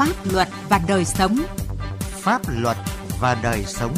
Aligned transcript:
Pháp 0.00 0.32
luật 0.32 0.48
và 0.68 0.80
đời 0.88 1.04
sống. 1.04 1.36
Pháp 2.00 2.42
luật 2.48 2.76
và 3.20 3.40
đời 3.42 3.64
sống. 3.64 3.94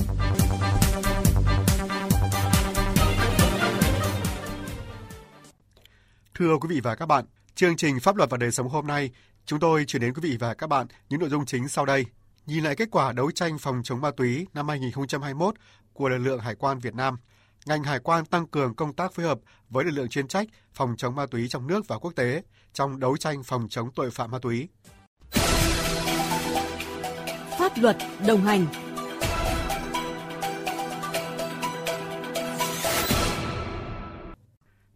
Thưa 6.34 6.56
quý 6.60 6.68
vị 6.68 6.80
và 6.80 6.94
các 6.94 7.06
bạn, 7.06 7.24
chương 7.54 7.76
trình 7.76 8.00
Pháp 8.00 8.16
luật 8.16 8.30
và 8.30 8.36
đời 8.36 8.50
sống 8.50 8.68
hôm 8.68 8.86
nay, 8.86 9.10
chúng 9.46 9.60
tôi 9.60 9.84
chuyển 9.84 10.02
đến 10.02 10.14
quý 10.14 10.30
vị 10.30 10.36
và 10.40 10.54
các 10.54 10.66
bạn 10.66 10.86
những 11.08 11.20
nội 11.20 11.28
dung 11.28 11.46
chính 11.46 11.68
sau 11.68 11.86
đây. 11.86 12.04
Nhìn 12.46 12.64
lại 12.64 12.76
kết 12.76 12.88
quả 12.90 13.12
đấu 13.12 13.30
tranh 13.30 13.58
phòng 13.58 13.80
chống 13.84 14.00
ma 14.00 14.10
túy 14.16 14.46
năm 14.54 14.68
2021 14.68 15.54
của 15.92 16.08
lực 16.08 16.18
lượng 16.18 16.40
Hải 16.40 16.54
quan 16.54 16.78
Việt 16.78 16.94
Nam, 16.94 17.16
ngành 17.66 17.82
hải 17.82 17.98
quan 17.98 18.24
tăng 18.24 18.46
cường 18.46 18.74
công 18.74 18.92
tác 18.92 19.12
phối 19.12 19.26
hợp 19.26 19.38
với 19.70 19.84
lực 19.84 19.90
lượng 19.90 20.08
chuyên 20.08 20.28
trách 20.28 20.48
phòng 20.74 20.94
chống 20.96 21.14
ma 21.14 21.26
túy 21.26 21.48
trong 21.48 21.66
nước 21.66 21.88
và 21.88 21.98
quốc 21.98 22.12
tế 22.16 22.42
trong 22.72 23.00
đấu 23.00 23.16
tranh 23.16 23.42
phòng 23.42 23.66
chống 23.70 23.90
tội 23.94 24.10
phạm 24.10 24.30
ma 24.30 24.38
túy. 24.42 24.68
Pháp 27.72 27.82
luật 27.82 27.96
đồng 28.26 28.40
hành 28.40 28.66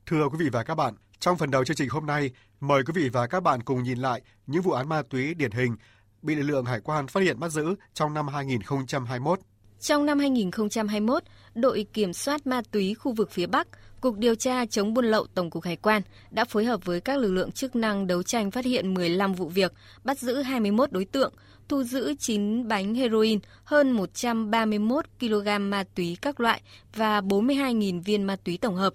Thưa 0.07 0.29
quý 0.29 0.37
vị 0.39 0.49
và 0.53 0.63
các 0.63 0.75
bạn, 0.75 0.95
trong 1.19 1.37
phần 1.37 1.51
đầu 1.51 1.65
chương 1.65 1.77
trình 1.77 1.89
hôm 1.89 2.07
nay, 2.07 2.31
mời 2.61 2.83
quý 2.87 2.93
vị 2.97 3.09
và 3.09 3.27
các 3.27 3.43
bạn 3.43 3.63
cùng 3.63 3.83
nhìn 3.83 3.99
lại 3.99 4.23
những 4.47 4.63
vụ 4.63 4.73
án 4.73 4.89
ma 4.89 5.03
túy 5.11 5.35
điển 5.35 5.51
hình 5.51 5.77
bị 6.23 6.35
lực 6.35 6.43
lượng 6.43 6.65
hải 6.65 6.81
quan 6.81 7.07
phát 7.07 7.21
hiện 7.21 7.41
bắt 7.41 7.49
giữ 7.49 7.75
trong 7.95 8.15
năm 8.15 8.29
2021. 8.29 9.41
Trong 9.81 10.07
năm 10.07 10.19
2021, 10.19 11.23
đội 11.55 11.87
kiểm 11.93 12.13
soát 12.13 12.47
ma 12.47 12.63
túy 12.71 12.95
khu 12.95 13.13
vực 13.13 13.31
phía 13.31 13.47
Bắc, 13.47 13.69
Cục 14.07 14.19
Điều 14.19 14.35
tra 14.35 14.67
chống 14.67 14.95
buôn 14.95 15.05
lậu 15.05 15.27
Tổng 15.35 15.51
cục 15.51 15.65
Hải 15.65 15.77
quan 15.77 16.03
đã 16.31 16.45
phối 16.45 16.65
hợp 16.65 16.85
với 16.85 17.01
các 17.01 17.19
lực 17.19 17.33
lượng 17.33 17.53
chức 17.53 17.77
năng 17.77 18.07
đấu 18.07 18.23
tranh 18.23 18.51
phát 18.51 18.65
hiện 18.65 18.95
15 18.95 19.33
vụ 19.33 19.49
việc, 19.49 19.73
bắt 20.05 20.19
giữ 20.19 20.43
21 20.43 20.93
đối 20.93 21.05
tượng, 21.05 21.33
thu 21.69 21.83
giữ 21.83 22.15
9 22.19 22.69
bánh 22.69 22.95
heroin, 22.95 23.39
hơn 23.65 23.93
131 23.93 25.05
kg 25.21 25.45
ma 25.61 25.85
túy 25.95 26.17
các 26.23 26.41
loại 26.41 26.63
và 26.95 27.21
42.000 27.21 28.03
viên 28.03 28.23
ma 28.23 28.37
túy 28.37 28.59
tổng 28.59 28.75
hợp. 28.75 28.95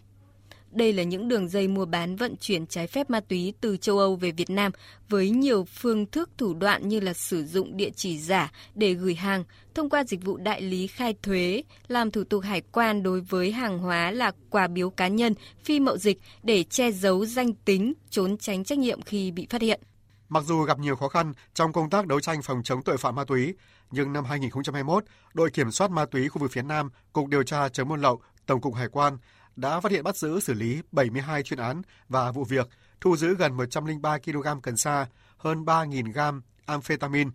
Đây 0.71 0.93
là 0.93 1.03
những 1.03 1.27
đường 1.27 1.49
dây 1.49 1.67
mua 1.67 1.85
bán 1.85 2.15
vận 2.15 2.35
chuyển 2.37 2.67
trái 2.67 2.87
phép 2.87 3.09
ma 3.09 3.19
túy 3.19 3.53
từ 3.61 3.77
châu 3.77 3.97
Âu 3.97 4.15
về 4.15 4.31
Việt 4.31 4.49
Nam 4.49 4.71
với 5.09 5.29
nhiều 5.29 5.63
phương 5.63 6.05
thức 6.05 6.29
thủ 6.37 6.53
đoạn 6.53 6.87
như 6.87 6.99
là 6.99 7.13
sử 7.13 7.45
dụng 7.45 7.77
địa 7.77 7.89
chỉ 7.95 8.19
giả 8.19 8.51
để 8.75 8.93
gửi 8.93 9.15
hàng, 9.15 9.43
thông 9.75 9.89
qua 9.89 10.03
dịch 10.03 10.23
vụ 10.23 10.37
đại 10.37 10.61
lý 10.61 10.87
khai 10.87 11.15
thuế, 11.23 11.63
làm 11.87 12.11
thủ 12.11 12.23
tục 12.23 12.43
hải 12.43 12.61
quan 12.61 13.03
đối 13.03 13.21
với 13.21 13.51
hàng 13.51 13.79
hóa 13.79 14.11
là 14.11 14.31
quà 14.49 14.67
biếu 14.67 14.89
cá 14.89 15.07
nhân, 15.07 15.33
phi 15.63 15.79
mậu 15.79 15.97
dịch 15.97 16.19
để 16.43 16.63
che 16.63 16.91
giấu 16.91 17.25
danh 17.25 17.53
tính, 17.53 17.93
trốn 18.09 18.37
tránh 18.37 18.63
trách 18.63 18.79
nhiệm 18.79 19.01
khi 19.01 19.31
bị 19.31 19.47
phát 19.49 19.61
hiện. 19.61 19.81
Mặc 20.29 20.43
dù 20.43 20.61
gặp 20.61 20.79
nhiều 20.79 20.95
khó 20.95 21.07
khăn 21.07 21.33
trong 21.53 21.73
công 21.73 21.89
tác 21.89 22.07
đấu 22.07 22.19
tranh 22.19 22.41
phòng 22.41 22.63
chống 22.63 22.83
tội 22.83 22.97
phạm 22.97 23.15
ma 23.15 23.23
túy, 23.23 23.53
nhưng 23.91 24.13
năm 24.13 24.25
2021, 24.25 25.03
đội 25.33 25.49
kiểm 25.49 25.71
soát 25.71 25.91
ma 25.91 26.05
túy 26.05 26.29
khu 26.29 26.39
vực 26.41 26.51
phía 26.51 26.61
Nam, 26.61 26.89
Cục 27.13 27.27
Điều 27.27 27.43
tra 27.43 27.69
chống 27.69 27.87
buôn 27.87 28.01
lậu, 28.01 28.21
Tổng 28.45 28.61
cục 28.61 28.75
Hải 28.75 28.87
quan 28.87 29.17
đã 29.55 29.79
phát 29.79 29.91
hiện 29.91 30.03
bắt 30.03 30.17
giữ 30.17 30.39
xử 30.39 30.53
lý 30.53 30.81
72 30.91 31.43
chuyên 31.43 31.59
án 31.59 31.81
và 32.09 32.31
vụ 32.31 32.43
việc, 32.43 32.69
thu 33.01 33.17
giữ 33.17 33.35
gần 33.35 33.57
103 33.57 34.17
kg 34.17 34.61
cần 34.63 34.77
sa, 34.77 35.07
hơn 35.37 35.65
3.000 35.65 36.11
gram 36.11 36.41
amphetamine, 36.65 37.29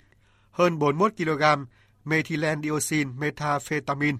hơn 0.50 0.78
41 0.78 1.12
kg 1.16 1.42
methylendioxin 2.04 3.20
methamphetamine, 3.20 4.18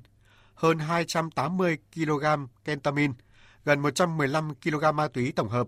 hơn 0.55 0.79
280 0.79 1.79
kg 1.95 2.25
kentamin, 2.65 3.13
gần 3.65 3.81
115 3.81 4.55
kg 4.55 4.97
ma 4.97 5.09
túy 5.09 5.33
tổng 5.33 5.49
hợp, 5.49 5.67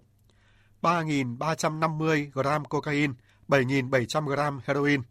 3.350 0.83 2.31
gram 2.35 2.65
cocaine, 2.65 3.13
7.700 3.49 4.27
gram 4.27 4.61
heroin. 4.65 5.03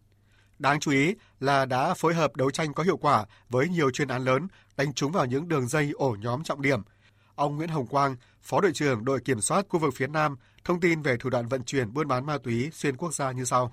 Đáng 0.60 0.80
chú 0.80 0.92
ý 0.92 1.16
là 1.40 1.66
đã 1.66 1.94
phối 1.94 2.14
hợp 2.14 2.36
đấu 2.36 2.52
tranh 2.52 2.74
có 2.74 2.84
hiệu 2.84 2.98
quả 2.98 3.26
với 3.50 3.70
nhiều 3.70 3.92
chuyên 3.92 4.08
án 4.08 4.24
lớn 4.24 4.48
đánh 4.78 4.94
trúng 4.94 5.12
vào 5.12 5.26
những 5.26 5.48
đường 5.48 5.68
dây 5.68 5.92
ổ 5.92 6.16
nhóm 6.20 6.44
trọng 6.44 6.62
điểm– 6.62 6.82
Ông 7.38 7.58
Nguyễn 7.58 7.70
Hồng 7.70 7.86
Quang, 7.90 8.16
Phó 8.42 8.62
đội 8.62 8.72
trưởng 8.74 9.06
đội 9.06 9.20
kiểm 9.26 9.40
soát 9.40 9.66
khu 9.70 9.80
vực 9.80 9.94
phía 9.96 10.08
Nam, 10.08 10.36
thông 10.66 10.80
tin 10.80 11.02
về 11.02 11.18
thủ 11.20 11.30
đoạn 11.30 11.46
vận 11.48 11.62
chuyển 11.64 11.94
buôn 11.94 12.08
bán 12.08 12.26
ma 12.26 12.38
túy 12.44 12.70
xuyên 12.72 12.98
quốc 12.98 13.14
gia 13.14 13.32
như 13.32 13.44
sau. 13.44 13.72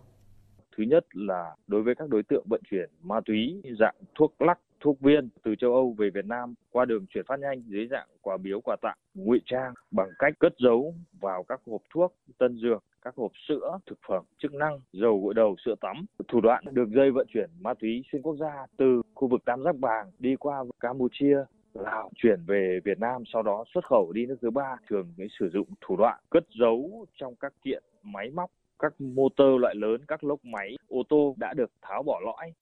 Thứ 0.76 0.84
nhất 0.84 1.04
là 1.12 1.54
đối 1.66 1.82
với 1.82 1.94
các 1.94 2.08
đối 2.08 2.22
tượng 2.22 2.44
vận 2.48 2.60
chuyển 2.70 2.91
ma 3.03 3.20
túy 3.26 3.62
dạng 3.80 3.94
thuốc 4.14 4.42
lắc, 4.42 4.58
thuốc 4.80 5.00
viên 5.00 5.28
từ 5.44 5.54
châu 5.58 5.74
Âu 5.74 5.94
về 5.98 6.10
Việt 6.14 6.24
Nam 6.24 6.54
qua 6.70 6.84
đường 6.84 7.06
chuyển 7.06 7.24
phát 7.28 7.38
nhanh 7.41 7.62
dưới 7.66 7.86
dạng 7.91 8.08
quà 8.20 8.36
biếu 8.36 8.60
quà 8.60 8.76
tặng, 8.82 8.98
ngụy 9.14 9.41
trang 9.47 9.74
bằng 9.91 10.08
cách 10.19 10.32
cất 10.38 10.53
giấu 10.58 10.94
vào 11.20 11.44
các 11.48 11.60
hộp 11.66 11.82
thuốc, 11.94 12.14
tân 12.38 12.56
dược, 12.56 12.84
các 13.03 13.14
hộp 13.16 13.32
sữa, 13.48 13.78
thực 13.86 13.98
phẩm 14.08 14.24
chức 14.42 14.54
năng, 14.54 14.80
dầu 14.92 15.20
gội 15.24 15.34
đầu, 15.34 15.56
sữa 15.64 15.74
tắm. 15.80 16.04
Thủ 16.28 16.41
đoạn 16.41 16.64
đường 16.70 16.92
dây 16.94 17.10
vận 17.10 17.26
chuyển 17.34 17.50
ma 17.60 17.74
túy 17.74 18.03
xuyên 18.12 18.22
quốc 18.22 18.36
gia 18.41 18.66
từ 18.76 19.03
khu 19.14 19.28
vực 19.28 19.44
Tam 19.44 19.62
Giác 19.62 19.76
Bàng 19.76 20.10
đi 20.19 20.36
qua 20.36 20.64
Campuchia, 20.80 21.38
Lào. 21.74 22.10
Chuyển 22.16 22.44
về 22.46 22.80
Việt 22.84 22.98
Nam 22.98 23.22
sau 23.32 23.42
đó 23.42 23.64
xuất 23.74 23.84
khẩu 23.84 24.12
đi 24.12 24.26
nước 24.26 24.36
thứ 24.42 24.50
ba 24.50 24.76
thường 24.90 25.14
cái 25.18 25.26
sử 25.40 25.50
dụng 25.52 25.68
thủ 25.80 25.96
đoạn 25.96 26.20
cất 26.30 26.44
giấu 26.60 27.06
trong 27.20 27.34
các 27.40 27.52
kiện 27.64 27.82
máy 28.02 28.30
móc 28.30 28.50
các 28.78 29.00
motor 29.00 29.60
loại 29.60 29.74
lớn 29.74 30.00
các 30.08 30.24
lốc 30.24 30.44
máy 30.44 30.76
ô 30.88 31.02
tô 31.08 31.34
đã 31.38 31.54
được 31.56 31.70
tháo 31.82 32.02
bỏ 32.02 32.20
lõi. 32.24 32.52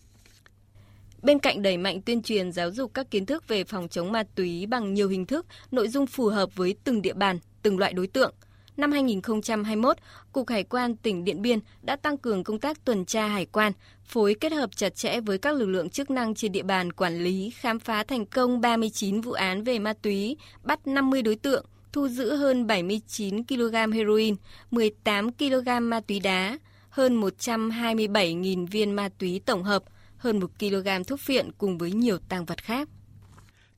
Bên 1.23 1.39
cạnh 1.39 1.63
đẩy 1.63 1.77
mạnh 1.77 2.01
tuyên 2.07 2.23
truyền 2.23 2.53
giáo 2.53 2.71
dục 2.71 2.91
các 2.95 3.11
kiến 3.11 3.27
thức 3.27 3.49
về 3.49 3.65
phòng 3.65 3.89
chống 3.89 4.13
ma 4.13 4.23
túy 4.35 4.67
bằng 4.67 4.95
nhiều 4.95 5.09
hình 5.09 5.27
thức, 5.27 5.47
nội 5.71 5.89
dung 5.89 6.07
phù 6.07 6.27
hợp 6.27 6.49
với 6.57 6.75
từng 6.85 7.03
địa 7.03 7.15
bàn, 7.15 7.39
từng 7.63 7.79
loại 7.79 7.93
đối 7.93 8.07
tượng– 8.07 8.35
Năm 8.77 8.93
2021, 8.93 9.97
Cục 10.33 10.49
Hải 10.49 10.65
quan 10.65 10.97
tỉnh 10.97 11.25
Điện 11.25 11.43
Biên 11.43 11.59
đã 11.83 11.97
tăng 11.97 12.17
cường 12.17 12.45
công 12.45 12.59
tác 12.59 12.85
tuần 12.85 13.05
tra 13.05 13.27
hải 13.27 13.47
quan, 13.47 13.73
phối 14.05 14.35
kết 14.35 14.53
hợp 14.53 14.77
chặt 14.77 14.95
chẽ 14.95 15.21
với 15.21 15.39
các 15.39 15.55
lực 15.55 15.67
lượng 15.67 15.91
chức 15.91 16.11
năng 16.11 16.35
trên 16.35 16.53
địa 16.53 16.63
bàn 16.63 16.93
quản 16.93 17.25
lý, 17.25 17.51
khám 17.51 17.79
phá 17.79 18.05
thành 18.05 18.27
công 18.27 18.61
39 18.61 19.21
vụ 19.21 19.33
án 19.33 19.65
về 19.65 19.79
ma 19.79 19.93
túy, 19.93 20.37
bắt 20.63 20.87
50 20.87 21.23
đối 21.23 21.37
tượng, 21.37 21.67
thu 21.93 22.09
giữ 22.09 22.37
hơn 22.37 22.67
79 22.67 23.45
kg 23.45 23.93
heroin, 23.93 24.37
18 24.71 25.33
kg 25.33 25.69
ma 25.81 26.01
túy 26.01 26.21
đá, 26.21 26.59
hơn 26.89 27.21
127.000 27.21 28.67
viên 28.67 28.93
ma 28.93 29.09
túy 29.19 29.41
tổng 29.47 29.63
hợp, 29.63 29.83
hơn 30.17 30.41
1 30.41 30.51
kg 30.59 30.89
thuốc 31.07 31.21
phiện 31.21 31.53
cùng 31.59 31.79
với 31.79 31.93
nhiều 31.93 32.19
tăng 32.19 32.45
vật 32.45 32.63
khác. 32.63 32.89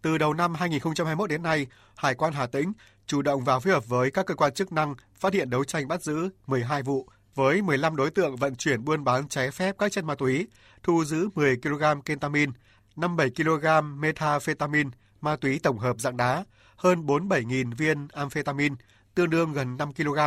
Từ 0.02 0.18
đầu 0.18 0.34
năm 0.34 0.54
2021 0.54 1.30
đến 1.30 1.42
nay, 1.42 1.66
Hải 1.96 2.14
quan 2.14 2.32
Hà 2.32 2.46
Tĩnh 2.46 2.72
chủ 3.06 3.22
động 3.22 3.44
và 3.44 3.58
phối 3.58 3.72
hợp 3.72 3.88
với 3.88 4.10
các 4.10 4.26
cơ 4.26 4.34
quan 4.34 4.54
chức 4.54 4.72
năng 4.72 4.94
phát 5.14 5.32
hiện 5.32 5.50
đấu 5.50 5.64
tranh 5.64 5.88
bắt 5.88 6.02
giữ 6.02 6.28
12 6.46 6.82
vụ 6.82 7.08
với 7.34 7.62
15 7.62 7.96
đối 7.96 8.10
tượng 8.10 8.36
vận 8.36 8.54
chuyển 8.54 8.84
buôn 8.84 9.04
bán 9.04 9.28
trái 9.28 9.50
phép 9.50 9.74
các 9.78 9.92
chất 9.92 10.04
ma 10.04 10.14
túy, 10.14 10.46
thu 10.82 11.04
giữ 11.04 11.28
10 11.34 11.56
kg 11.56 12.00
kentamin, 12.04 12.50
57 12.96 13.30
kg 13.30 14.00
methamphetamine, 14.00 14.90
ma 15.20 15.36
túy 15.36 15.60
tổng 15.62 15.78
hợp 15.78 16.00
dạng 16.00 16.16
đá, 16.16 16.44
hơn 16.76 17.06
47.000 17.06 17.74
viên 17.76 18.08
amphetamine, 18.12 18.74
tương 19.14 19.30
đương 19.30 19.52
gần 19.52 19.76
5 19.76 19.92
kg, 19.92 20.18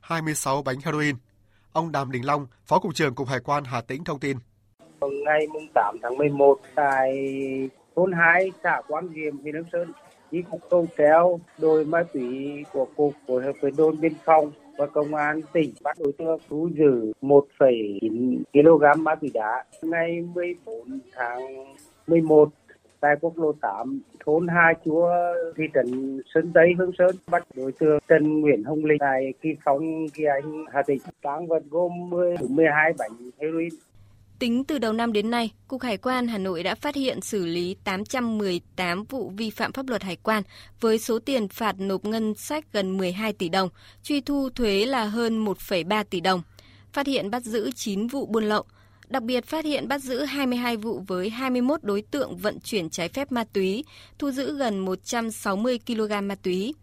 26 0.00 0.62
bánh 0.62 0.80
heroin. 0.80 1.16
Ông 1.72 1.92
Đàm 1.92 2.10
Đình 2.12 2.26
Long, 2.26 2.46
Phó 2.66 2.78
Cục 2.78 2.94
trưởng 2.94 3.14
Cục 3.14 3.28
Hải 3.28 3.40
quan 3.40 3.64
Hà 3.64 3.80
Tĩnh 3.80 4.04
thông 4.04 4.20
tin. 4.20 4.36
Ngày 5.00 5.46
8 5.74 5.96
tháng 6.02 6.18
11 6.18 6.60
tại 6.74 7.12
thôn 7.96 8.12
2 8.12 8.52
xã 8.62 8.82
Quán 8.88 9.08
Diệm, 9.14 9.38
huyện 9.38 9.54
Hương 9.54 9.64
Sơn, 9.72 9.92
chi 10.30 10.42
cục 10.50 10.60
cầu 10.70 10.86
treo 10.98 11.40
đội 11.58 11.84
ma 11.84 12.02
túy 12.12 12.64
của 12.72 12.86
cục 12.96 13.14
phối 13.26 13.42
hợp 13.42 13.52
với 13.60 13.70
đồn 13.76 14.00
biên 14.00 14.12
phòng 14.24 14.52
và 14.76 14.86
công 14.86 15.14
an 15.14 15.40
tỉnh 15.52 15.72
bắt 15.82 15.96
đối 16.00 16.12
tượng 16.12 16.38
thu 16.48 16.68
giữ 16.78 17.12
1,9 17.22 18.42
kg 18.52 19.02
ma 19.02 19.14
túy 19.14 19.30
đá. 19.34 19.64
Ngày 19.82 20.22
14 20.34 21.00
tháng 21.12 21.40
11 22.06 22.48
tại 23.00 23.16
quốc 23.20 23.38
lộ 23.38 23.52
8 23.52 24.00
thôn 24.24 24.48
Hai 24.48 24.74
Chúa 24.84 25.10
thị 25.56 25.64
trấn 25.74 26.20
Sơn 26.34 26.50
Tây 26.54 26.74
Hương 26.78 26.92
Sơn 26.98 27.16
bắt 27.30 27.46
đối 27.56 27.72
tượng 27.72 27.98
Trần 28.08 28.40
Nguyễn 28.40 28.64
Hồng 28.64 28.84
Linh 28.84 28.98
tại 29.00 29.32
Kỳ 29.42 29.48
Phong 29.64 30.08
Kỳ 30.14 30.24
Anh 30.24 30.64
Hà 30.72 30.82
Tĩnh. 30.82 30.98
Tăng 31.22 31.46
vật 31.46 31.62
gồm 31.70 31.92
10 32.10 32.36
12 32.48 32.92
bánh 32.98 33.30
heroin. 33.40 33.68
Tính 34.38 34.64
từ 34.64 34.78
đầu 34.78 34.92
năm 34.92 35.12
đến 35.12 35.30
nay, 35.30 35.52
Cục 35.68 35.82
Hải 35.82 35.96
quan 35.96 36.28
Hà 36.28 36.38
Nội 36.38 36.62
đã 36.62 36.74
phát 36.74 36.94
hiện 36.94 37.20
xử 37.20 37.46
lý 37.46 37.76
818 37.84 39.04
vụ 39.04 39.32
vi 39.36 39.50
phạm 39.50 39.72
pháp 39.72 39.88
luật 39.88 40.02
hải 40.02 40.16
quan 40.16 40.42
với 40.80 40.98
số 40.98 41.18
tiền 41.18 41.48
phạt 41.48 41.80
nộp 41.80 42.04
ngân 42.04 42.34
sách 42.34 42.64
gần 42.72 42.96
12 42.96 43.32
tỷ 43.32 43.48
đồng, 43.48 43.68
truy 44.02 44.20
thu 44.20 44.50
thuế 44.50 44.86
là 44.86 45.04
hơn 45.04 45.44
1,3 45.44 46.04
tỷ 46.04 46.20
đồng. 46.20 46.42
Phát 46.92 47.06
hiện 47.06 47.30
bắt 47.30 47.42
giữ 47.42 47.70
9 47.74 48.06
vụ 48.06 48.26
buôn 48.26 48.44
lậu, 48.44 48.64
đặc 49.08 49.22
biệt 49.22 49.46
phát 49.46 49.64
hiện 49.64 49.88
bắt 49.88 49.98
giữ 50.02 50.24
22 50.24 50.76
vụ 50.76 51.02
với 51.06 51.30
21 51.30 51.82
đối 51.82 52.02
tượng 52.02 52.36
vận 52.36 52.60
chuyển 52.60 52.90
trái 52.90 53.08
phép 53.08 53.32
ma 53.32 53.44
túy, 53.52 53.84
thu 54.18 54.30
giữ 54.30 54.56
gần 54.56 54.78
160 54.78 55.78
kg 55.86 56.28
ma 56.28 56.34
túy. 56.34 56.74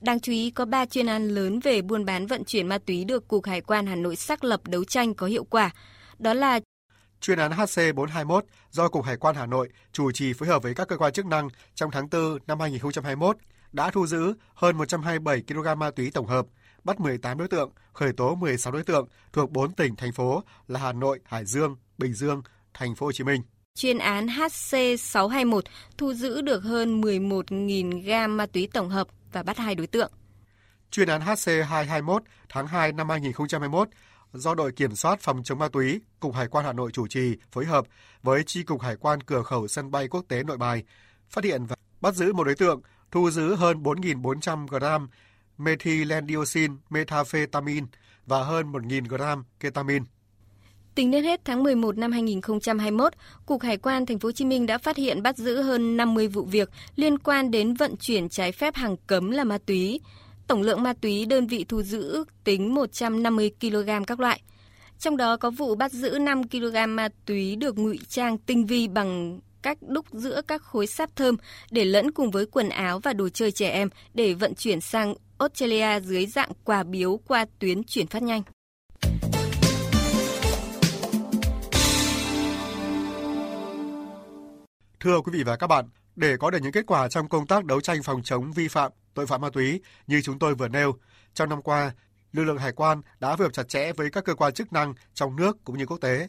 Đáng 0.00 0.20
chú 0.20 0.32
ý 0.32 0.50
có 0.50 0.64
3 0.64 0.86
chuyên 0.86 1.06
án 1.06 1.28
lớn 1.28 1.60
về 1.60 1.82
buôn 1.82 2.04
bán 2.04 2.26
vận 2.26 2.44
chuyển 2.44 2.66
ma 2.66 2.78
túy 2.78 3.04
được 3.04 3.28
Cục 3.28 3.46
Hải 3.46 3.60
quan 3.60 3.86
Hà 3.86 3.96
Nội 3.96 4.16
xác 4.16 4.44
lập 4.44 4.60
đấu 4.68 4.84
tranh 4.84 5.14
có 5.14 5.26
hiệu 5.26 5.44
quả. 5.44 5.70
Đó 6.18 6.34
là 6.34 6.60
chuyên 7.22 7.38
án 7.38 7.52
HC421 7.52 8.40
do 8.70 8.88
Cục 8.88 9.04
Hải 9.04 9.16
quan 9.16 9.34
Hà 9.34 9.46
Nội 9.46 9.68
chủ 9.92 10.12
trì 10.12 10.32
phối 10.32 10.48
hợp 10.48 10.62
với 10.62 10.74
các 10.74 10.88
cơ 10.88 10.96
quan 10.96 11.12
chức 11.12 11.26
năng 11.26 11.48
trong 11.74 11.90
tháng 11.90 12.08
4 12.10 12.38
năm 12.46 12.60
2021 12.60 13.36
đã 13.72 13.90
thu 13.90 14.06
giữ 14.06 14.34
hơn 14.54 14.76
127 14.76 15.42
kg 15.48 15.78
ma 15.78 15.90
túy 15.90 16.10
tổng 16.10 16.26
hợp, 16.26 16.46
bắt 16.84 17.00
18 17.00 17.38
đối 17.38 17.48
tượng, 17.48 17.70
khởi 17.92 18.12
tố 18.12 18.34
16 18.34 18.72
đối 18.72 18.82
tượng 18.82 19.08
thuộc 19.32 19.50
4 19.50 19.72
tỉnh 19.72 19.96
thành 19.96 20.12
phố 20.12 20.42
là 20.68 20.80
Hà 20.80 20.92
Nội, 20.92 21.20
Hải 21.24 21.44
Dương, 21.44 21.76
Bình 21.98 22.14
Dương, 22.14 22.42
Thành 22.74 22.94
phố 22.94 23.06
Hồ 23.06 23.12
Chí 23.12 23.24
Minh. 23.24 23.42
Chuyên 23.74 23.98
án 23.98 24.26
HC621 24.26 25.60
thu 25.98 26.14
giữ 26.14 26.40
được 26.40 26.60
hơn 26.60 27.00
11.000 27.00 28.02
gam 28.02 28.36
ma 28.36 28.46
túy 28.46 28.68
tổng 28.72 28.88
hợp 28.88 29.08
và 29.32 29.42
bắt 29.42 29.58
hai 29.58 29.74
đối 29.74 29.86
tượng. 29.86 30.12
Chuyên 30.90 31.08
án 31.08 31.20
HC221 31.20 32.20
tháng 32.48 32.66
2 32.66 32.92
năm 32.92 33.08
2021 33.08 33.88
do 34.32 34.54
đội 34.54 34.72
kiểm 34.72 34.94
soát 34.94 35.20
phòng 35.20 35.42
chống 35.42 35.58
ma 35.58 35.68
túy, 35.68 36.00
Cục 36.20 36.34
Hải 36.34 36.48
quan 36.48 36.64
Hà 36.64 36.72
Nội 36.72 36.90
chủ 36.92 37.06
trì 37.06 37.36
phối 37.52 37.64
hợp 37.64 37.84
với 38.22 38.42
Chi 38.46 38.62
cục 38.62 38.80
Hải 38.80 38.96
quan 38.96 39.20
cửa 39.20 39.42
khẩu 39.42 39.68
sân 39.68 39.90
bay 39.90 40.08
quốc 40.08 40.24
tế 40.28 40.42
Nội 40.42 40.58
Bài, 40.58 40.82
phát 41.30 41.44
hiện 41.44 41.66
và 41.66 41.76
bắt 42.00 42.14
giữ 42.14 42.32
một 42.32 42.44
đối 42.44 42.54
tượng, 42.54 42.80
thu 43.10 43.30
giữ 43.30 43.54
hơn 43.54 43.82
4.400 43.82 44.66
gram 44.66 45.08
methylendioxin 45.58 46.76
methamphetamine 46.90 47.86
và 48.26 48.42
hơn 48.44 48.72
1.000 48.72 49.04
gram 49.08 49.44
ketamin. 49.60 50.02
Tính 50.94 51.10
đến 51.10 51.24
hết 51.24 51.40
tháng 51.44 51.62
11 51.62 51.98
năm 51.98 52.12
2021, 52.12 53.12
Cục 53.46 53.62
Hải 53.62 53.76
quan 53.76 54.06
Thành 54.06 54.18
phố 54.18 54.26
Hồ 54.26 54.32
Chí 54.32 54.44
Minh 54.44 54.66
đã 54.66 54.78
phát 54.78 54.96
hiện 54.96 55.22
bắt 55.22 55.36
giữ 55.36 55.62
hơn 55.62 55.96
50 55.96 56.28
vụ 56.28 56.44
việc 56.44 56.70
liên 56.96 57.18
quan 57.18 57.50
đến 57.50 57.74
vận 57.74 57.96
chuyển 57.96 58.28
trái 58.28 58.52
phép 58.52 58.74
hàng 58.74 58.96
cấm 59.06 59.30
là 59.30 59.44
ma 59.44 59.58
túy. 59.66 60.00
Tổng 60.52 60.62
lượng 60.62 60.82
ma 60.82 60.92
túy 61.00 61.26
đơn 61.26 61.46
vị 61.46 61.64
thu 61.68 61.82
giữ 61.82 62.24
tính 62.44 62.74
150 62.74 63.50
kg 63.60 64.04
các 64.06 64.20
loại. 64.20 64.42
Trong 64.98 65.16
đó 65.16 65.36
có 65.36 65.50
vụ 65.50 65.74
bắt 65.74 65.92
giữ 65.92 66.18
5 66.18 66.48
kg 66.48 66.74
ma 66.86 67.08
túy 67.26 67.56
được 67.56 67.78
ngụy 67.78 67.98
trang 68.08 68.38
tinh 68.38 68.66
vi 68.66 68.88
bằng 68.88 69.40
cách 69.62 69.78
đúc 69.80 70.06
giữa 70.12 70.40
các 70.48 70.62
khối 70.62 70.86
sáp 70.86 71.16
thơm 71.16 71.36
để 71.70 71.84
lẫn 71.84 72.12
cùng 72.12 72.30
với 72.30 72.46
quần 72.46 72.68
áo 72.68 72.98
và 72.98 73.12
đồ 73.12 73.28
chơi 73.28 73.52
trẻ 73.52 73.70
em 73.70 73.88
để 74.14 74.34
vận 74.34 74.54
chuyển 74.54 74.80
sang 74.80 75.14
Australia 75.38 76.00
dưới 76.00 76.26
dạng 76.26 76.50
quà 76.64 76.82
biếu 76.82 77.20
qua 77.26 77.46
tuyến 77.58 77.84
chuyển 77.84 78.06
phát 78.06 78.22
nhanh. 78.22 78.42
Thưa 85.00 85.20
quý 85.20 85.32
vị 85.32 85.42
và 85.42 85.56
các 85.56 85.66
bạn, 85.66 85.84
để 86.16 86.36
có 86.36 86.50
được 86.50 86.58
những 86.62 86.72
kết 86.72 86.86
quả 86.86 87.08
trong 87.08 87.28
công 87.28 87.46
tác 87.46 87.64
đấu 87.64 87.80
tranh 87.80 88.02
phòng 88.02 88.22
chống 88.22 88.52
vi 88.52 88.68
phạm, 88.68 88.92
tội 89.14 89.26
phạm 89.26 89.40
ma 89.40 89.50
túy 89.52 89.80
như 90.06 90.22
chúng 90.22 90.38
tôi 90.38 90.54
vừa 90.54 90.68
nêu, 90.68 90.94
trong 91.34 91.48
năm 91.48 91.62
qua, 91.62 91.92
lực 92.32 92.44
lượng 92.44 92.58
hải 92.58 92.72
quan 92.72 93.02
đã 93.20 93.36
phối 93.36 93.46
hợp 93.46 93.52
chặt 93.52 93.68
chẽ 93.68 93.92
với 93.92 94.10
các 94.10 94.24
cơ 94.24 94.34
quan 94.34 94.52
chức 94.52 94.72
năng 94.72 94.94
trong 95.14 95.36
nước 95.36 95.56
cũng 95.64 95.78
như 95.78 95.86
quốc 95.86 95.98
tế. 96.00 96.28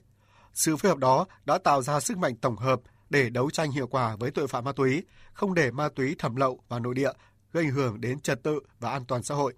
Sự 0.54 0.78
phối 0.78 0.90
hợp 0.90 0.98
đó 0.98 1.26
đã 1.46 1.58
tạo 1.58 1.82
ra 1.82 2.00
sức 2.00 2.18
mạnh 2.18 2.36
tổng 2.36 2.58
hợp 2.58 2.80
để 3.10 3.30
đấu 3.30 3.50
tranh 3.50 3.72
hiệu 3.72 3.88
quả 3.88 4.16
với 4.16 4.32
tội 4.32 4.48
phạm 4.48 4.64
ma 4.64 4.72
túy, 4.72 5.04
không 5.34 5.54
để 5.54 5.72
ma 5.72 5.90
túy 5.96 6.16
thẩm 6.20 6.36
lậu 6.36 6.60
vào 6.68 6.80
nội 6.80 6.94
địa, 6.94 7.12
gây 7.52 7.64
ảnh 7.64 7.72
hưởng 7.72 8.02
đến 8.02 8.20
trật 8.20 8.44
tự 8.44 8.60
và 8.80 8.90
an 8.92 9.06
toàn 9.06 9.24
xã 9.24 9.36
hội. 9.36 9.54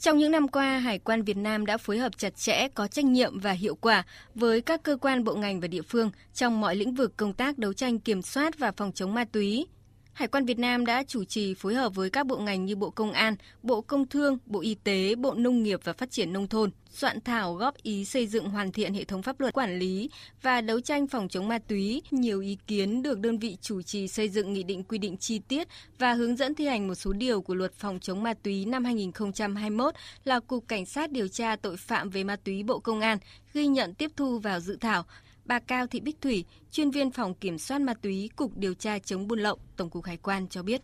Trong 0.00 0.18
những 0.18 0.30
năm 0.30 0.48
qua, 0.48 0.78
Hải 0.78 0.98
quan 0.98 1.22
Việt 1.22 1.36
Nam 1.36 1.66
đã 1.66 1.76
phối 1.76 1.98
hợp 1.98 2.18
chặt 2.18 2.36
chẽ, 2.36 2.68
có 2.68 2.86
trách 2.86 3.04
nhiệm 3.04 3.38
và 3.38 3.52
hiệu 3.52 3.74
quả 3.74 4.04
với 4.34 4.60
các 4.60 4.82
cơ 4.82 4.96
quan 4.96 5.24
bộ 5.24 5.34
ngành 5.34 5.60
và 5.60 5.68
địa 5.68 5.82
phương 5.82 6.10
trong 6.34 6.60
mọi 6.60 6.76
lĩnh 6.76 6.94
vực 6.94 7.16
công 7.16 7.32
tác 7.32 7.58
đấu 7.58 7.72
tranh 7.72 7.98
kiểm 7.98 8.22
soát 8.22 8.58
và 8.58 8.72
phòng 8.76 8.92
chống 8.92 9.14
ma 9.14 9.24
túy, 9.24 9.66
Hải 10.12 10.28
quan 10.28 10.44
Việt 10.44 10.58
Nam 10.58 10.86
đã 10.86 11.02
chủ 11.02 11.24
trì 11.24 11.54
phối 11.54 11.74
hợp 11.74 11.94
với 11.94 12.10
các 12.10 12.26
bộ 12.26 12.36
ngành 12.38 12.64
như 12.64 12.76
Bộ 12.76 12.90
Công 12.90 13.12
an, 13.12 13.36
Bộ 13.62 13.80
Công 13.80 14.08
Thương, 14.08 14.38
Bộ 14.46 14.60
Y 14.60 14.74
tế, 14.74 15.14
Bộ 15.14 15.34
Nông 15.34 15.62
nghiệp 15.62 15.80
và 15.84 15.92
Phát 15.92 16.10
triển 16.10 16.32
Nông 16.32 16.48
thôn, 16.48 16.70
soạn 16.90 17.20
thảo 17.20 17.54
góp 17.54 17.82
ý 17.82 18.04
xây 18.04 18.26
dựng 18.26 18.50
hoàn 18.50 18.72
thiện 18.72 18.94
hệ 18.94 19.04
thống 19.04 19.22
pháp 19.22 19.40
luật 19.40 19.54
quản 19.54 19.78
lý 19.78 20.10
và 20.42 20.60
đấu 20.60 20.80
tranh 20.80 21.06
phòng 21.06 21.28
chống 21.28 21.48
ma 21.48 21.58
túy. 21.58 22.02
Nhiều 22.10 22.40
ý 22.40 22.58
kiến 22.66 23.02
được 23.02 23.18
đơn 23.18 23.38
vị 23.38 23.56
chủ 23.60 23.82
trì 23.82 24.08
xây 24.08 24.28
dựng 24.28 24.52
nghị 24.52 24.62
định 24.62 24.84
quy 24.84 24.98
định 24.98 25.16
chi 25.16 25.38
tiết 25.38 25.68
và 25.98 26.12
hướng 26.12 26.36
dẫn 26.36 26.54
thi 26.54 26.66
hành 26.66 26.88
một 26.88 26.94
số 26.94 27.12
điều 27.12 27.42
của 27.42 27.54
luật 27.54 27.72
phòng 27.74 28.00
chống 28.00 28.22
ma 28.22 28.34
túy 28.34 28.64
năm 28.64 28.84
2021 28.84 29.94
là 30.24 30.40
Cục 30.40 30.68
Cảnh 30.68 30.86
sát 30.86 31.10
điều 31.10 31.28
tra 31.28 31.56
tội 31.56 31.76
phạm 31.76 32.10
về 32.10 32.24
ma 32.24 32.36
túy 32.36 32.62
Bộ 32.62 32.78
Công 32.78 33.00
an 33.00 33.18
ghi 33.54 33.66
nhận 33.66 33.94
tiếp 33.94 34.10
thu 34.16 34.38
vào 34.38 34.60
dự 34.60 34.76
thảo 34.80 35.04
Bà 35.50 35.58
Cao 35.58 35.86
Thị 35.86 36.00
Bích 36.00 36.20
Thủy, 36.20 36.44
chuyên 36.70 36.90
viên 36.90 37.10
phòng 37.10 37.34
kiểm 37.34 37.58
soát 37.58 37.80
ma 37.80 37.94
túy 37.94 38.30
Cục 38.36 38.56
Điều 38.56 38.74
tra 38.74 38.98
chống 38.98 39.28
buôn 39.28 39.38
lậu, 39.38 39.56
Tổng 39.76 39.90
cục 39.90 40.04
Hải 40.04 40.16
quan 40.16 40.48
cho 40.48 40.62
biết. 40.62 40.82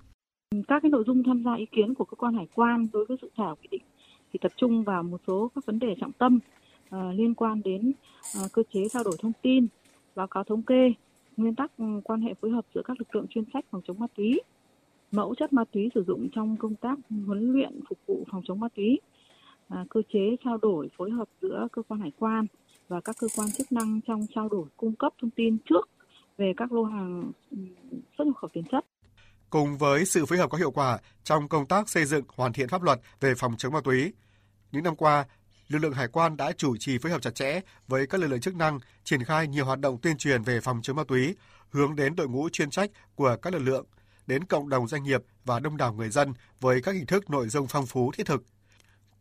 Các 0.68 0.82
cái 0.82 0.90
nội 0.90 1.04
dung 1.06 1.22
tham 1.22 1.42
gia 1.44 1.54
ý 1.54 1.66
kiến 1.72 1.94
của 1.94 2.04
cơ 2.04 2.14
quan 2.14 2.34
hải 2.34 2.46
quan 2.54 2.86
đối 2.92 3.04
với 3.06 3.16
dự 3.22 3.30
thảo 3.36 3.56
quy 3.56 3.68
định 3.70 3.82
thì 4.32 4.38
tập 4.42 4.52
trung 4.56 4.84
vào 4.84 5.02
một 5.02 5.20
số 5.26 5.50
các 5.54 5.66
vấn 5.66 5.78
đề 5.78 5.94
trọng 6.00 6.12
tâm 6.12 6.38
uh, 6.94 7.00
liên 7.14 7.34
quan 7.34 7.62
đến 7.64 7.92
uh, 8.44 8.52
cơ 8.52 8.62
chế 8.72 8.80
trao 8.92 9.04
đổi 9.04 9.16
thông 9.18 9.32
tin, 9.42 9.66
báo 10.14 10.26
cáo 10.26 10.44
thống 10.44 10.62
kê, 10.62 10.92
nguyên 11.36 11.54
tắc 11.54 11.70
ừ, 11.78 11.84
quan 12.04 12.20
hệ 12.20 12.34
phối 12.40 12.50
hợp 12.50 12.64
giữa 12.74 12.82
các 12.84 12.98
lực 13.00 13.14
lượng 13.14 13.26
chuyên 13.30 13.44
trách 13.44 13.64
phòng 13.70 13.82
chống 13.86 13.98
ma 13.98 14.06
túy, 14.16 14.40
mẫu 15.12 15.34
chất 15.34 15.52
ma 15.52 15.64
túy 15.72 15.90
sử 15.94 16.04
dụng 16.06 16.28
trong 16.32 16.56
công 16.56 16.74
tác 16.74 16.98
huấn 17.26 17.52
luyện 17.52 17.80
phục 17.88 17.98
vụ 18.06 18.24
phòng 18.30 18.42
chống 18.44 18.60
ma 18.60 18.68
túy, 18.76 19.00
uh, 19.74 19.90
cơ 19.90 20.02
chế 20.12 20.36
trao 20.44 20.58
đổi 20.58 20.88
phối 20.96 21.10
hợp 21.10 21.28
giữa 21.42 21.68
cơ 21.72 21.82
quan 21.88 22.00
hải 22.00 22.12
quan 22.18 22.46
và 22.88 23.00
các 23.00 23.16
cơ 23.20 23.26
quan 23.36 23.48
chức 23.58 23.72
năng 23.72 24.00
trong 24.06 24.26
trao 24.34 24.48
đổi 24.48 24.64
cung 24.76 24.96
cấp 24.96 25.12
thông 25.20 25.30
tin 25.30 25.58
trước 25.70 25.88
về 26.38 26.52
các 26.56 26.72
lô 26.72 26.84
hàng 26.84 27.32
ừ, 27.50 27.56
xuất 28.18 28.24
nhập 28.24 28.36
khẩu 28.40 28.50
tiền 28.52 28.64
chất. 28.72 28.84
Cùng 29.50 29.78
với 29.78 30.04
sự 30.04 30.26
phối 30.26 30.38
hợp 30.38 30.50
có 30.50 30.58
hiệu 30.58 30.70
quả 30.70 30.98
trong 31.24 31.48
công 31.48 31.66
tác 31.66 31.88
xây 31.88 32.04
dựng 32.04 32.24
hoàn 32.36 32.52
thiện 32.52 32.68
pháp 32.68 32.82
luật 32.82 33.00
về 33.20 33.34
phòng 33.34 33.54
chống 33.58 33.72
ma 33.72 33.80
túy, 33.84 34.12
những 34.72 34.82
năm 34.82 34.96
qua, 34.96 35.24
lực 35.68 35.78
lượng 35.78 35.92
hải 35.92 36.08
quan 36.08 36.36
đã 36.36 36.52
chủ 36.52 36.76
trì 36.76 36.98
phối 36.98 37.12
hợp 37.12 37.22
chặt 37.22 37.34
chẽ 37.34 37.60
với 37.88 38.06
các 38.06 38.20
lực 38.20 38.26
lượng 38.26 38.40
chức 38.40 38.56
năng 38.56 38.78
triển 39.04 39.24
khai 39.24 39.48
nhiều 39.48 39.64
hoạt 39.64 39.80
động 39.80 39.98
tuyên 40.02 40.16
truyền 40.16 40.42
về 40.42 40.60
phòng 40.60 40.80
chống 40.82 40.96
ma 40.96 41.04
túy, 41.08 41.36
hướng 41.70 41.96
đến 41.96 42.16
đội 42.16 42.28
ngũ 42.28 42.48
chuyên 42.48 42.70
trách 42.70 42.90
của 43.14 43.36
các 43.42 43.52
lực 43.52 43.58
lượng, 43.58 43.86
đến 44.26 44.44
cộng 44.44 44.68
đồng 44.68 44.88
doanh 44.88 45.02
nghiệp 45.02 45.22
và 45.44 45.60
đông 45.60 45.76
đảo 45.76 45.92
người 45.92 46.08
dân 46.08 46.32
với 46.60 46.82
các 46.82 46.92
hình 46.94 47.06
thức 47.06 47.30
nội 47.30 47.48
dung 47.48 47.66
phong 47.66 47.86
phú 47.86 48.10
thiết 48.14 48.26
thực 48.26 48.42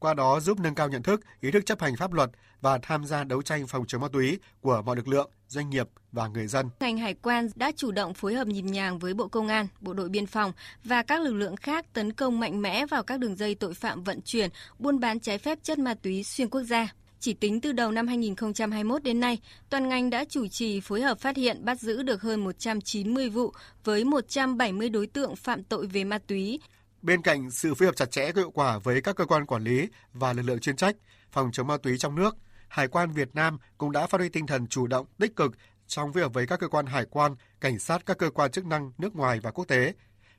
qua 0.05 0.13
đó 0.13 0.39
giúp 0.39 0.59
nâng 0.59 0.75
cao 0.75 0.89
nhận 0.89 1.03
thức, 1.03 1.21
ý 1.41 1.51
thức 1.51 1.65
chấp 1.65 1.81
hành 1.81 1.95
pháp 1.95 2.13
luật 2.13 2.29
và 2.61 2.79
tham 2.81 3.05
gia 3.05 3.23
đấu 3.23 3.41
tranh 3.41 3.67
phòng 3.67 3.85
chống 3.87 4.01
ma 4.01 4.07
túy 4.13 4.39
của 4.61 4.81
mọi 4.85 4.95
lực 4.95 5.07
lượng, 5.07 5.29
doanh 5.47 5.69
nghiệp 5.69 5.87
và 6.11 6.27
người 6.27 6.47
dân. 6.47 6.69
Ngành 6.79 6.97
hải 6.97 7.13
quan 7.13 7.49
đã 7.55 7.71
chủ 7.75 7.91
động 7.91 8.13
phối 8.13 8.33
hợp 8.33 8.47
nhịp 8.47 8.61
nhàng 8.61 8.99
với 8.99 9.13
Bộ 9.13 9.27
Công 9.27 9.47
an, 9.47 9.67
Bộ 9.81 9.93
đội 9.93 10.09
biên 10.09 10.25
phòng 10.25 10.51
và 10.83 11.03
các 11.03 11.21
lực 11.21 11.33
lượng 11.33 11.55
khác 11.55 11.85
tấn 11.93 12.13
công 12.13 12.39
mạnh 12.39 12.61
mẽ 12.61 12.85
vào 12.85 13.03
các 13.03 13.19
đường 13.19 13.35
dây 13.35 13.55
tội 13.55 13.73
phạm 13.73 14.03
vận 14.03 14.21
chuyển, 14.21 14.49
buôn 14.79 14.99
bán 14.99 15.19
trái 15.19 15.37
phép 15.37 15.59
chất 15.63 15.79
ma 15.79 15.93
túy 15.93 16.23
xuyên 16.23 16.49
quốc 16.49 16.63
gia. 16.63 16.93
Chỉ 17.19 17.33
tính 17.33 17.61
từ 17.61 17.71
đầu 17.71 17.91
năm 17.91 18.07
2021 18.07 19.03
đến 19.03 19.19
nay, 19.19 19.39
toàn 19.69 19.89
ngành 19.89 20.09
đã 20.09 20.25
chủ 20.29 20.47
trì 20.47 20.79
phối 20.79 21.01
hợp 21.01 21.19
phát 21.19 21.37
hiện 21.37 21.65
bắt 21.65 21.79
giữ 21.79 22.03
được 22.03 22.21
hơn 22.21 22.43
190 22.43 23.29
vụ 23.29 23.53
với 23.83 24.03
170 24.03 24.89
đối 24.89 25.07
tượng 25.07 25.35
phạm 25.35 25.63
tội 25.63 25.87
về 25.87 26.03
ma 26.03 26.17
túy, 26.17 26.59
Bên 27.05 27.21
cạnh 27.21 27.51
sự 27.51 27.73
phối 27.73 27.85
hợp 27.85 27.95
chặt 27.95 28.11
chẽ 28.11 28.31
có 28.31 28.41
hiệu 28.41 28.51
quả 28.51 28.77
với 28.77 29.01
các 29.01 29.15
cơ 29.15 29.25
quan 29.25 29.45
quản 29.45 29.63
lý 29.63 29.89
và 30.13 30.33
lực 30.33 30.41
lượng 30.41 30.59
chuyên 30.59 30.75
trách 30.75 30.95
phòng 31.31 31.51
chống 31.51 31.67
ma 31.67 31.77
túy 31.77 31.97
trong 31.97 32.15
nước, 32.15 32.35
Hải 32.67 32.87
quan 32.87 33.11
Việt 33.11 33.35
Nam 33.35 33.57
cũng 33.77 33.91
đã 33.91 34.07
phát 34.07 34.17
huy 34.17 34.29
tinh 34.29 34.47
thần 34.47 34.67
chủ 34.67 34.87
động, 34.87 35.05
tích 35.19 35.35
cực 35.35 35.51
trong 35.87 36.13
phối 36.13 36.23
hợp 36.23 36.33
với 36.33 36.47
các 36.47 36.59
cơ 36.59 36.67
quan 36.67 36.85
hải 36.85 37.05
quan, 37.09 37.35
cảnh 37.61 37.79
sát 37.79 38.05
các 38.05 38.17
cơ 38.17 38.29
quan 38.29 38.51
chức 38.51 38.65
năng 38.65 38.91
nước 38.97 39.15
ngoài 39.15 39.39
và 39.39 39.51
quốc 39.51 39.65
tế 39.67 39.93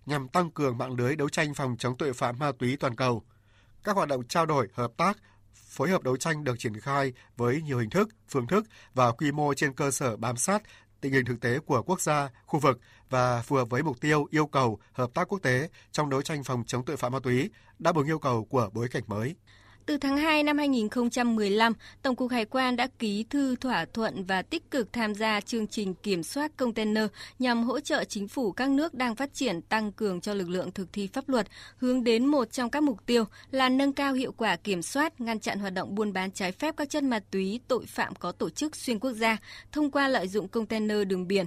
nhằm 0.06 0.28
tăng 0.28 0.50
cường 0.50 0.78
mạng 0.78 0.94
lưới 0.94 1.16
đấu 1.16 1.28
tranh 1.28 1.54
phòng 1.54 1.76
chống 1.78 1.96
tội 1.96 2.12
phạm 2.12 2.38
ma 2.38 2.52
túy 2.58 2.76
toàn 2.76 2.96
cầu. 2.96 3.22
Các 3.84 3.96
hoạt 3.96 4.08
động 4.08 4.26
trao 4.28 4.46
đổi, 4.46 4.68
hợp 4.74 4.92
tác, 4.96 5.18
phối 5.54 5.90
hợp 5.90 6.02
đấu 6.02 6.16
tranh 6.16 6.44
được 6.44 6.58
triển 6.58 6.80
khai 6.80 7.12
với 7.36 7.62
nhiều 7.62 7.78
hình 7.78 7.90
thức, 7.90 8.08
phương 8.28 8.46
thức 8.46 8.66
và 8.94 9.12
quy 9.12 9.32
mô 9.32 9.54
trên 9.54 9.72
cơ 9.72 9.90
sở 9.90 10.16
bám 10.16 10.36
sát 10.36 10.62
tình 11.00 11.12
hình 11.12 11.24
thực 11.24 11.40
tế 11.40 11.58
của 11.58 11.82
quốc 11.82 12.00
gia, 12.00 12.30
khu 12.46 12.60
vực 12.60 12.80
và 13.10 13.42
phù 13.42 13.56
hợp 13.56 13.70
với 13.70 13.82
mục 13.82 14.00
tiêu, 14.00 14.26
yêu 14.30 14.46
cầu 14.46 14.78
hợp 14.92 15.10
tác 15.14 15.28
quốc 15.28 15.38
tế 15.42 15.68
trong 15.92 16.10
đấu 16.10 16.22
tranh 16.22 16.44
phòng 16.44 16.64
chống 16.66 16.84
tội 16.84 16.96
phạm 16.96 17.12
ma 17.12 17.18
túy, 17.22 17.50
đáp 17.78 17.96
ứng 17.96 18.06
yêu 18.06 18.18
cầu 18.18 18.44
của 18.44 18.70
bối 18.72 18.88
cảnh 18.88 19.02
mới. 19.06 19.34
Từ 19.86 19.96
tháng 19.96 20.16
2 20.16 20.42
năm 20.42 20.58
2015, 20.58 21.72
Tổng 22.02 22.16
cục 22.16 22.30
Hải 22.30 22.44
quan 22.44 22.76
đã 22.76 22.88
ký 22.98 23.24
thư 23.30 23.56
thỏa 23.56 23.84
thuận 23.84 24.24
và 24.24 24.42
tích 24.42 24.70
cực 24.70 24.92
tham 24.92 25.14
gia 25.14 25.40
chương 25.40 25.66
trình 25.66 25.94
kiểm 25.94 26.22
soát 26.22 26.56
container 26.56 27.04
nhằm 27.38 27.64
hỗ 27.64 27.80
trợ 27.80 28.04
chính 28.04 28.28
phủ 28.28 28.52
các 28.52 28.70
nước 28.70 28.94
đang 28.94 29.14
phát 29.14 29.34
triển 29.34 29.62
tăng 29.62 29.92
cường 29.92 30.20
cho 30.20 30.34
lực 30.34 30.48
lượng 30.48 30.70
thực 30.70 30.92
thi 30.92 31.06
pháp 31.06 31.28
luật, 31.28 31.46
hướng 31.76 32.04
đến 32.04 32.26
một 32.26 32.52
trong 32.52 32.70
các 32.70 32.82
mục 32.82 33.06
tiêu 33.06 33.24
là 33.50 33.68
nâng 33.68 33.92
cao 33.92 34.12
hiệu 34.12 34.32
quả 34.32 34.56
kiểm 34.56 34.82
soát, 34.82 35.20
ngăn 35.20 35.40
chặn 35.40 35.58
hoạt 35.58 35.74
động 35.74 35.94
buôn 35.94 36.12
bán 36.12 36.30
trái 36.30 36.52
phép 36.52 36.74
các 36.76 36.90
chất 36.90 37.02
ma 37.02 37.20
túy, 37.30 37.60
tội 37.68 37.86
phạm 37.86 38.14
có 38.14 38.32
tổ 38.32 38.50
chức 38.50 38.76
xuyên 38.76 38.98
quốc 38.98 39.12
gia 39.12 39.36
thông 39.72 39.90
qua 39.90 40.08
lợi 40.08 40.28
dụng 40.28 40.48
container 40.48 40.98
đường 41.06 41.28
biển. 41.28 41.46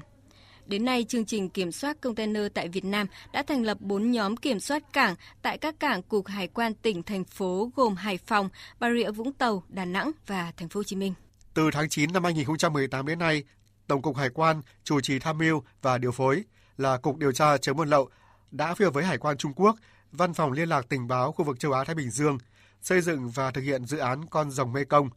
Đến 0.70 0.86
nay, 0.86 1.06
chương 1.10 1.26
trình 1.26 1.50
kiểm 1.50 1.72
soát 1.72 2.02
container 2.02 2.44
tại 2.54 2.68
Việt 2.68 2.86
Nam 2.86 3.08
đã 3.34 3.44
thành 3.44 3.64
lập 3.64 3.78
4 3.82 4.12
nhóm 4.12 4.38
kiểm 4.38 4.60
soát 4.60 4.94
cảng 4.94 5.16
tại 5.42 5.58
các 5.58 5.80
cảng 5.80 6.02
cục 6.02 6.28
hải 6.28 6.48
quan 6.48 6.74
tỉnh, 6.74 7.04
thành 7.04 7.24
phố 7.24 7.72
gồm 7.76 7.96
Hải 7.96 8.18
Phòng, 8.18 8.50
Bà 8.80 8.90
Rịa 8.92 9.12
Vũng 9.12 9.34
Tàu, 9.34 9.64
Đà 9.70 9.86
Nẵng 9.86 10.12
và 10.28 10.52
thành 10.58 10.70
phố 10.70 10.80
Hồ 10.80 10.84
Chí 10.84 10.96
Minh. 10.96 11.14
Từ 11.54 11.70
tháng 11.74 11.90
9 11.90 12.14
năm 12.14 12.24
2018 12.24 13.06
đến 13.06 13.20
nay, 13.20 13.44
Tổng 13.88 14.02
cục 14.02 14.18
Hải 14.18 14.30
quan 14.30 14.62
chủ 14.84 15.02
trì 15.02 15.20
tham 15.20 15.38
mưu 15.38 15.64
và 15.82 15.98
điều 15.98 16.12
phối 16.12 16.44
là 16.78 16.98
Cục 16.98 17.18
Điều 17.18 17.32
tra 17.32 17.58
chống 17.58 17.78
buôn 17.78 17.90
lậu 17.90 18.10
đã 18.52 18.76
phối 18.76 18.86
hợp 18.86 18.94
với 18.94 19.04
Hải 19.04 19.18
quan 19.18 19.38
Trung 19.38 19.54
Quốc, 19.54 19.76
Văn 20.12 20.34
phòng 20.34 20.52
Liên 20.52 20.70
lạc 20.70 20.86
Tình 20.90 21.08
báo 21.08 21.32
khu 21.32 21.46
vực 21.46 21.60
châu 21.60 21.72
Á 21.72 21.84
Thái 21.84 21.96
Bình 21.96 22.10
Dương 22.10 22.38
xây 22.82 23.02
dựng 23.02 23.30
và 23.30 23.52
thực 23.52 23.62
hiện 23.62 23.86
dự 23.86 23.98
án 23.98 24.26
con 24.26 24.52
rồng 24.52 24.74
Mê 24.74 24.84
Công 24.84 25.10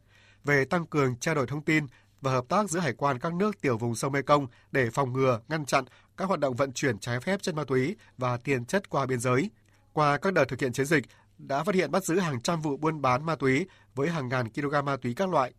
về 0.43 0.65
tăng 0.65 0.85
cường 0.85 1.15
trao 1.15 1.35
đổi 1.35 1.47
thông 1.47 1.61
tin 1.61 1.87
và 2.23 2.31
hợp 2.31 2.45
tác 2.49 2.69
giữa 2.69 2.79
hải 2.79 2.93
quan 2.93 3.19
các 3.19 3.33
nước 3.33 3.61
tiểu 3.61 3.77
vùng 3.77 3.95
sông 3.95 4.11
Mekong 4.11 4.47
để 4.71 4.89
phòng 4.89 5.13
ngừa, 5.13 5.39
ngăn 5.47 5.65
chặn 5.65 5.85
các 6.17 6.25
hoạt 6.25 6.39
động 6.39 6.55
vận 6.55 6.73
chuyển 6.73 6.99
trái 6.99 7.19
phép 7.19 7.41
chất 7.41 7.55
ma 7.55 7.63
túy 7.63 7.95
và 8.17 8.37
tiền 8.37 8.65
chất 8.65 8.89
qua 8.89 9.05
biên 9.05 9.19
giới. 9.19 9.49
Qua 9.93 10.17
các 10.17 10.33
đợt 10.33 10.45
thực 10.45 10.61
hiện 10.61 10.73
chiến 10.73 10.85
dịch, 10.85 11.05
đã 11.37 11.63
phát 11.63 11.75
hiện 11.75 11.91
bắt 11.91 12.03
giữ 12.03 12.19
hàng 12.19 12.41
trăm 12.41 12.61
vụ 12.61 12.77
buôn 12.77 13.01
bán 13.01 13.25
ma 13.25 13.35
túy 13.35 13.67
với 13.95 14.09
hàng 14.09 14.29
ngàn 14.29 14.49
kg 14.49 14.85
ma 14.85 14.97
túy 14.97 15.13
các 15.13 15.29
loại. 15.29 15.53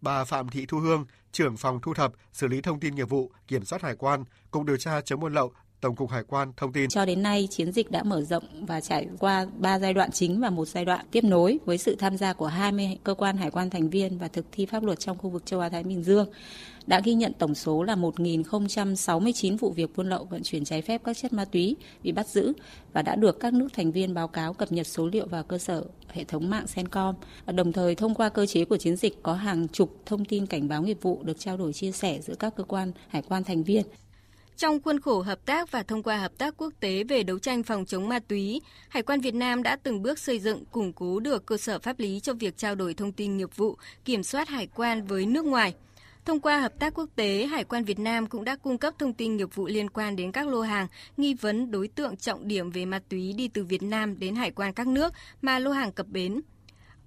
Bà 0.00 0.24
Phạm 0.24 0.48
Thị 0.48 0.66
Thu 0.66 0.78
Hương, 0.78 1.06
trưởng 1.32 1.56
phòng 1.56 1.80
thu 1.80 1.94
thập, 1.94 2.12
xử 2.32 2.46
lý 2.46 2.60
thông 2.60 2.80
tin 2.80 2.94
nghiệp 2.94 3.08
vụ, 3.08 3.32
kiểm 3.48 3.64
soát 3.64 3.82
hải 3.82 3.96
quan, 3.96 4.24
Cục 4.50 4.64
điều 4.64 4.76
tra 4.76 5.00
chống 5.00 5.20
buôn 5.20 5.34
lậu, 5.34 5.52
Tổng 5.84 5.94
cục 5.94 6.10
Hải 6.10 6.22
quan 6.22 6.52
thông 6.56 6.72
tin. 6.72 6.88
Cho 6.88 7.04
đến 7.04 7.22
nay, 7.22 7.48
chiến 7.50 7.72
dịch 7.72 7.90
đã 7.90 8.02
mở 8.02 8.22
rộng 8.22 8.44
và 8.66 8.80
trải 8.80 9.08
qua 9.18 9.46
3 9.58 9.78
giai 9.78 9.94
đoạn 9.94 10.10
chính 10.10 10.40
và 10.40 10.50
một 10.50 10.68
giai 10.68 10.84
đoạn 10.84 11.06
tiếp 11.10 11.24
nối 11.24 11.58
với 11.64 11.78
sự 11.78 11.96
tham 11.98 12.16
gia 12.16 12.32
của 12.32 12.46
20 12.46 12.98
cơ 13.04 13.14
quan 13.14 13.36
hải 13.36 13.50
quan 13.50 13.70
thành 13.70 13.90
viên 13.90 14.18
và 14.18 14.28
thực 14.28 14.46
thi 14.52 14.66
pháp 14.66 14.84
luật 14.84 15.00
trong 15.00 15.18
khu 15.18 15.30
vực 15.30 15.46
châu 15.46 15.60
Á 15.60 15.68
Thái 15.68 15.82
Bình 15.82 16.02
Dương 16.02 16.28
đã 16.86 17.00
ghi 17.04 17.14
nhận 17.14 17.32
tổng 17.32 17.54
số 17.54 17.82
là 17.82 17.96
1.069 17.96 19.56
vụ 19.56 19.70
việc 19.70 19.96
buôn 19.96 20.08
lậu 20.08 20.24
vận 20.24 20.42
chuyển 20.42 20.64
trái 20.64 20.82
phép 20.82 21.00
các 21.04 21.16
chất 21.16 21.32
ma 21.32 21.44
túy 21.44 21.76
bị 22.02 22.12
bắt 22.12 22.28
giữ 22.28 22.52
và 22.92 23.02
đã 23.02 23.16
được 23.16 23.40
các 23.40 23.52
nước 23.52 23.68
thành 23.72 23.92
viên 23.92 24.14
báo 24.14 24.28
cáo 24.28 24.52
cập 24.52 24.72
nhật 24.72 24.86
số 24.86 25.06
liệu 25.06 25.26
vào 25.26 25.42
cơ 25.42 25.58
sở 25.58 25.84
hệ 26.08 26.24
thống 26.24 26.50
mạng 26.50 26.66
Sencom. 26.66 27.14
Đồng 27.46 27.72
thời 27.72 27.94
thông 27.94 28.14
qua 28.14 28.28
cơ 28.28 28.46
chế 28.46 28.64
của 28.64 28.76
chiến 28.76 28.96
dịch 28.96 29.22
có 29.22 29.34
hàng 29.34 29.68
chục 29.68 29.96
thông 30.06 30.24
tin 30.24 30.46
cảnh 30.46 30.68
báo 30.68 30.82
nghiệp 30.82 30.98
vụ 31.02 31.22
được 31.22 31.38
trao 31.38 31.56
đổi 31.56 31.72
chia 31.72 31.92
sẻ 31.92 32.20
giữa 32.22 32.34
các 32.34 32.54
cơ 32.56 32.64
quan 32.64 32.92
hải 33.08 33.22
quan 33.22 33.44
thành 33.44 33.62
viên. 33.62 33.82
Trong 34.56 34.82
khuôn 34.82 35.00
khổ 35.00 35.22
hợp 35.22 35.46
tác 35.46 35.70
và 35.70 35.82
thông 35.82 36.02
qua 36.02 36.16
hợp 36.16 36.32
tác 36.38 36.54
quốc 36.56 36.72
tế 36.80 37.04
về 37.04 37.22
đấu 37.22 37.38
tranh 37.38 37.62
phòng 37.62 37.84
chống 37.84 38.08
ma 38.08 38.18
túy, 38.18 38.60
Hải 38.88 39.02
quan 39.02 39.20
Việt 39.20 39.34
Nam 39.34 39.62
đã 39.62 39.76
từng 39.76 40.02
bước 40.02 40.18
xây 40.18 40.38
dựng, 40.38 40.64
củng 40.64 40.92
cố 40.92 41.20
được 41.20 41.46
cơ 41.46 41.56
sở 41.56 41.78
pháp 41.78 41.98
lý 41.98 42.20
cho 42.20 42.34
việc 42.34 42.56
trao 42.56 42.74
đổi 42.74 42.94
thông 42.94 43.12
tin 43.12 43.36
nghiệp 43.36 43.56
vụ, 43.56 43.76
kiểm 44.04 44.22
soát 44.22 44.48
hải 44.48 44.66
quan 44.66 45.04
với 45.04 45.26
nước 45.26 45.44
ngoài. 45.44 45.74
Thông 46.24 46.40
qua 46.40 46.60
hợp 46.60 46.72
tác 46.78 46.94
quốc 46.94 47.08
tế, 47.16 47.46
Hải 47.46 47.64
quan 47.64 47.84
Việt 47.84 47.98
Nam 47.98 48.26
cũng 48.26 48.44
đã 48.44 48.56
cung 48.56 48.78
cấp 48.78 48.94
thông 48.98 49.12
tin 49.12 49.36
nghiệp 49.36 49.54
vụ 49.54 49.66
liên 49.66 49.90
quan 49.90 50.16
đến 50.16 50.32
các 50.32 50.48
lô 50.48 50.60
hàng 50.60 50.86
nghi 51.16 51.34
vấn 51.34 51.70
đối 51.70 51.88
tượng 51.88 52.16
trọng 52.16 52.48
điểm 52.48 52.70
về 52.70 52.84
ma 52.84 53.00
túy 53.08 53.32
đi 53.32 53.48
từ 53.48 53.64
Việt 53.64 53.82
Nam 53.82 54.18
đến 54.18 54.34
hải 54.34 54.50
quan 54.50 54.72
các 54.72 54.86
nước 54.86 55.12
mà 55.42 55.58
lô 55.58 55.70
hàng 55.70 55.92
cập 55.92 56.06
bến. 56.08 56.40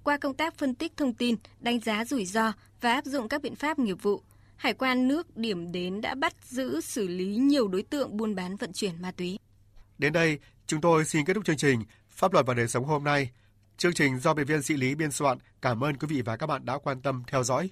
Qua 0.04 0.18
công 0.18 0.34
tác 0.34 0.58
phân 0.58 0.76
tích 0.76 0.98
thông 0.98 1.14
tin, 1.14 1.36
đánh 1.60 1.80
giá 1.80 2.06
rủi 2.06 2.26
ro 2.26 2.54
và 2.82 2.94
áp 2.94 3.06
dụng 3.06 3.30
các 3.30 3.42
biện 3.42 3.56
pháp 3.56 3.80
nghiệp 3.80 3.98
vụ, 4.02 4.22
Hải 4.58 4.74
quan 4.74 5.08
nước 5.08 5.38
điểm 5.38 5.72
đến 5.72 6.02
đã 6.02 6.16
bắt 6.16 6.34
giữ 6.44 6.82
xử 6.82 7.08
lý 7.08 7.36
nhiều 7.36 7.68
đối 7.68 7.84
tượng 7.84 8.18
buôn 8.18 8.36
bán 8.36 8.56
vận 8.56 8.74
chuyển 8.74 9.02
ma 9.02 9.12
túy. 9.12 9.40
Đến 9.98 10.14
đây, 10.14 10.40
chúng 10.68 10.82
tôi 10.82 11.06
xin 11.06 11.26
kết 11.26 11.34
thúc 11.34 11.46
chương 11.46 11.58
trình 11.58 11.84
Pháp 12.10 12.34
luật 12.34 12.46
và 12.46 12.54
đời 12.54 12.68
sống 12.68 12.86
hôm 12.86 13.04
nay. 13.04 13.30
Chương 13.78 13.94
trình 13.94 14.20
do 14.20 14.34
biên 14.34 14.46
viên 14.48 14.62
sĩ 14.62 14.74
lý 14.78 14.96
biên 14.96 15.12
soạn. 15.12 15.38
Cảm 15.62 15.84
ơn 15.84 15.98
quý 15.98 16.08
vị 16.10 16.22
và 16.22 16.38
các 16.38 16.48
bạn 16.48 16.66
đã 16.66 16.78
quan 16.78 17.02
tâm 17.02 17.24
theo 17.28 17.44
dõi. 17.44 17.70